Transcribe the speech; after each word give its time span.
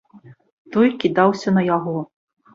Той 0.75 0.87
кідаўся 1.03 1.55
на 1.59 1.67
яго. 1.77 1.95